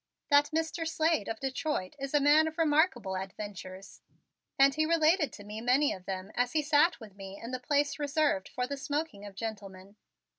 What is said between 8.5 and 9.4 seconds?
the smoking of